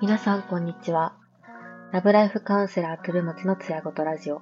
[0.00, 1.14] 皆さん、こんにちは。
[1.92, 4.40] ラブライフカウンセラー、トゥルモチのつやごとラジオ。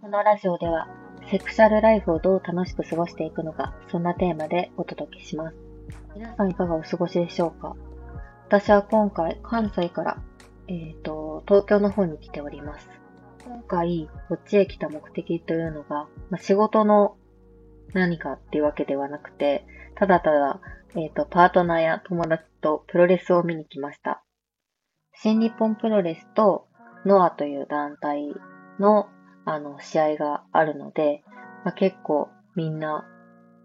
[0.00, 0.88] このラジオでは、
[1.30, 5.56] セクシャルライフをどう楽しく過ごしていくのか、そんなテーマでお届けします。
[6.14, 7.76] 皆さんいかがお過ごしでしょうか？
[8.48, 10.22] 私は今回、関西から、
[10.68, 12.88] えっ、ー、と、東京の方に来ております。
[13.44, 17.18] 今回、こっちへ来た目的というのが、まあ、仕事の
[17.92, 19.66] 何かっていうわけではなくて、
[19.96, 20.60] ただただ、
[20.96, 24.24] えっ、ー、と、パートナーや友達とプロレスを見に来ました。
[25.14, 26.66] 新日本プロレスと
[27.04, 28.34] ノアという団体
[28.78, 29.08] の
[29.46, 31.22] あの試合があるので、
[31.64, 33.06] まあ、結構みんな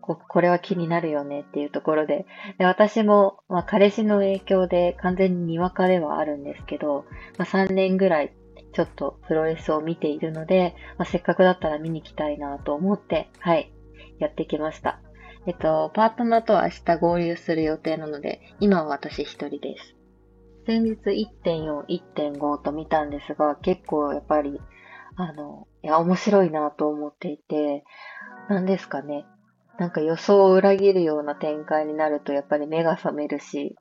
[0.02, 2.26] ここれは気になるよねっていうところで、
[2.58, 7.06] で私も、まあ、彼氏の影響で完全ににわかではあるんですけど、
[7.38, 8.34] まあ、3年ぐらい
[8.73, 13.72] ちょっとプロレスを見ているので、まあ、せっかくだったら見に来たいなと思って、はい、
[14.20, 15.02] やってきました。
[15.48, 19.95] えっと、パートナーとは明日合流する予定なので、今は私一人です。
[20.66, 20.97] 先日
[21.44, 24.59] 1.4、1.5と見たんですが、結構やっぱり、
[25.16, 27.83] あの、いや、面白いなと思っていて、
[28.50, 29.25] 何ですかね。
[29.80, 33.75] なんか予想を裏切るような展開になるとやっぱり目が覚めるし、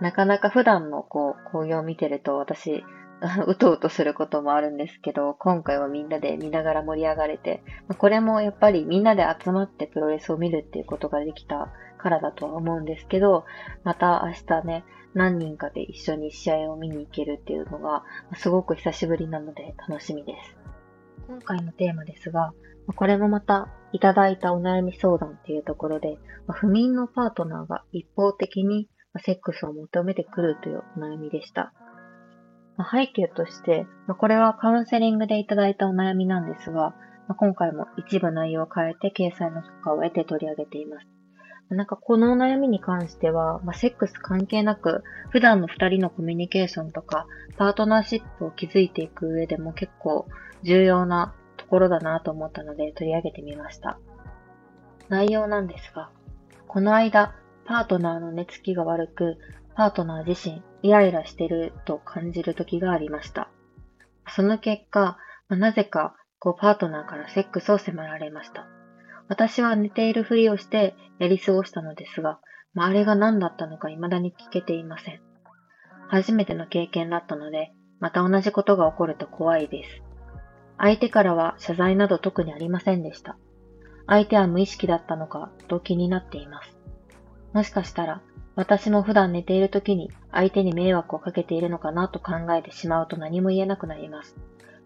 [0.00, 2.84] なかなか普段のこう、紅葉を見てると私、
[3.46, 7.62] うとうとすることもあるんですけど、今回はみんなで見ながら盛り上がれて、
[7.98, 13.44] これもやっぱりみんなで集まってプロレスを見るっていうことができたからだとは思うんですけど、
[13.84, 20.56] また明日ね、何人かで一緒に試合を見に行けるっていうのが、すごく久しぶりなので楽しみです。
[21.26, 22.52] 今回のテーマですが、
[22.94, 26.18] これもまたいただいたお悩み相談っていうところで、
[26.52, 28.88] 不眠のパートナーが一方的に
[29.24, 31.72] セックスを求めてくるというお悩みでした。
[32.84, 33.86] 背景として、
[34.18, 36.94] これはカウンセリングでいただいたお悩みなんですが、
[37.38, 41.06] 今回も一部内容を変えて掲載の許可を得て取り上げています。
[41.68, 50.26] なんかこのお悩みに関しては、まあ、セックス関係なく、普段の二人のコミュニケーションとか、パートナーシップを築いていく上でも結構
[50.62, 53.98] 重要なところだなと思ったので取り上げてみました。
[55.08, 56.10] 内容なんですが、
[56.68, 57.34] この間、
[57.64, 59.38] パートナーの寝つきが悪く、
[59.76, 63.50] パートナー自身、イライラしてると感じる時がありました。
[64.28, 68.66] その結果、まあ、なぜか、こう、パートナーからセックスを迫られました。
[69.28, 72.40] 私は寝ているふりをしてやり過ごしたのですが、
[72.72, 75.20] まあ、あれが何だったのか未だに聞けていません。
[76.08, 80.02] 初めての経験だったので、また同じことが起こると怖いです。
[80.78, 83.36] 相手からは謝罪など特にありませんでした。
[84.06, 86.78] 相手は無意識だったのかと気になっています。
[87.52, 88.22] もしかしたら、
[88.56, 94.34] 私も普段寝ている時に相手に迷惑をかけているのかなと考えてしまうと何も言えなくなります。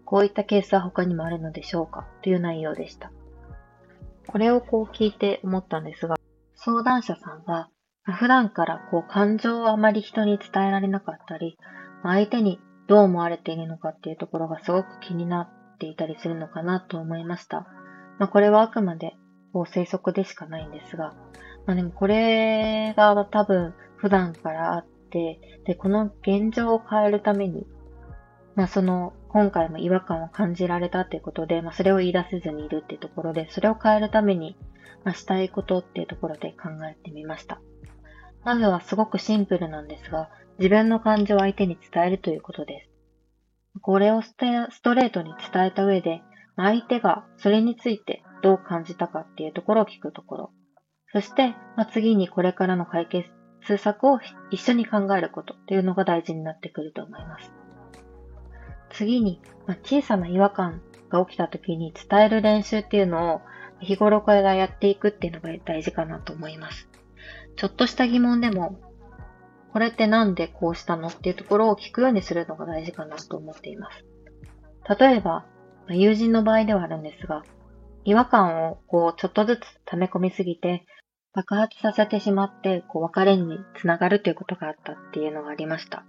[0.05, 2.05] こういったケースは他にもあるのでしょうか？
[2.21, 3.11] という内容でした。
[4.27, 6.17] これをこう聞いて思ったんですが、
[6.55, 7.69] 相談者さんは、
[8.03, 11.57] 普段からこう感情をあまり人に伝えられなかったり、
[12.03, 17.67] 相手にどう思われているのかっていうところがすごく気になっていたりするのかなと思いました。
[18.19, 19.15] まあ、これはあくまで
[19.53, 21.13] こう推測でしかないんですが、
[21.65, 27.67] まあ、でもこれが多分普段からあって、で、この現状を変えるために、
[28.55, 34.57] まあその今回も違和感を感じられたっていうことで、まあ、それを言い出せずにいるっていうところで、それを変えるために、
[35.05, 37.61] まあ、したいことっていうところで考えてみました。
[38.43, 42.89] まずはすごくシンプルなんですが、自分の感情を相手に伝えるということです。
[43.81, 46.21] これをストレートに伝えた上で、
[46.57, 50.51] 相手がそれについてどう感じたかっていうところを聞くところ。
[51.13, 53.29] そして、まあ、次にこれからの解決
[53.77, 57.51] 策を一緒に考えることっていうのが大事になってくると思います。
[58.89, 63.41] 次に、まあ、小さな違和感が起きた時に伝える練習っていうのを
[63.79, 66.87] 日頃からやっていくっていうのが大事かなと思います。
[67.55, 68.79] ちょっとした疑問でも、
[69.73, 74.05] これってなんでこうしたのっていうところを聞くようにするのが大事かなと思っています。
[74.99, 75.45] 例えば、
[75.89, 77.43] 友人の場合ではあるんですが、
[78.03, 80.85] 違和感をこうちょっとずつ溜め込みすぎて、
[81.33, 86.03] 爆発させてしまって、こう別れにつながるということがあったっていうのがありました。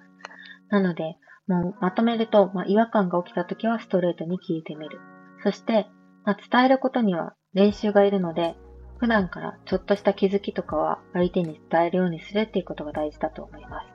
[0.69, 1.16] なので、
[1.46, 5.00] もうまとめると、まあ、違和感が起きた時はストレートに聞いてみる。
[5.42, 5.86] そして、
[6.24, 8.56] まあ、伝えることには練習がいるので、
[8.98, 13.88] 普段からちょっとした気づきとかは相手に伝えるようにするっていうことが大事だと思います。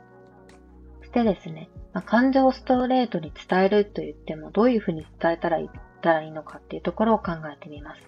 [0.99, 8.01] そしてですね、まあ、感情をストレートに伝えると言ってもどういうふうに伝えたらいいのかっていうところを考えてみます。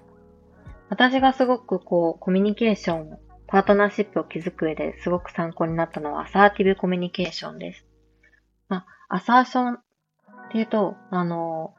[0.89, 7.85] 私がすごくこう、コミュニケーション、パートナーシップを築く上ですごく参考になったのはアサーティブコミュニケーションです。
[8.67, 9.77] まあ、アサーションっ
[10.51, 11.73] ていうと、あの、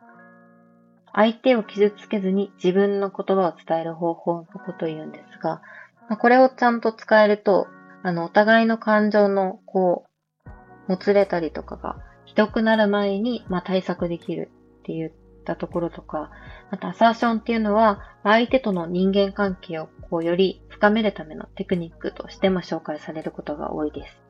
[1.12, 5.60] 相手を傷つけずに自分の言葉を伝える方法のことを言うんですが、
[6.08, 7.66] まあ、これをちゃんと使えると、
[8.02, 10.04] あの、お互いの感情の、こ
[10.46, 15.08] う、もつれたりとかがひどくなる前に、まあ、対策できるって言
[15.50, 16.31] ったところとか、
[16.70, 24.20] またアサーションっていうのは、相手との人間関係をこうより深めるためのテクニックとしても紹介されることが多いです。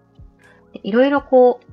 [0.83, 1.73] いろいろこう、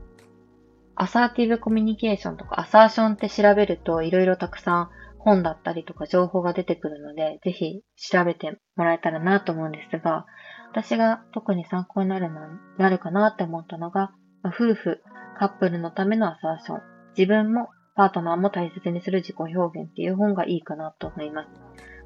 [0.96, 4.90] アサーティブコミュニケーションとかアサーションって調べるといろいろたくさん
[5.20, 10.26] 本だったりとか情報が出てくるので、ぜひ調べてもらえたらなと思うんですが、
[10.72, 14.12] 私が特に参考になるななるかなって思ったのが、
[14.46, 15.02] 夫婦、
[15.38, 16.82] カップルのためのアサーション、
[17.18, 21.50] 自分もパートナーも大切にする自己表現っていう本がいいかなと思います。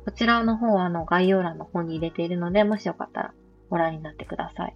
[0.05, 3.33] こちらの方はあの概要欄の方に入れているので、もしよかったら
[3.69, 4.75] ご覧になってください。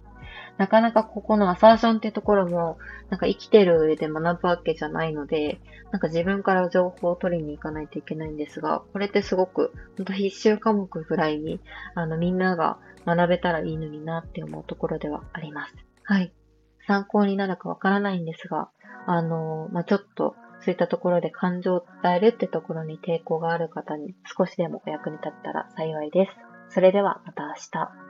[0.58, 2.78] なかなかここのアサーションっていうところも、
[3.08, 5.58] なんか生きてる上で学ぶわけじゃないので、
[5.90, 11.60] なんか自分から情報を取りに行かないといけないんですが、これってすごく、ほんと必修科目ぐらいに、
[11.94, 15.74] あの、みんなが学べたらいいのになって思うところではあります。
[16.02, 16.32] はい。
[16.86, 18.68] 参考になるかわからないんですが、
[19.06, 20.36] あの、まあ、ちょっと、
[20.66, 26.32] そういったところで感情を伝えるってところに抵抗がある方に少しでもお役に立ったら幸いです。
[26.70, 28.05] それではまた明日。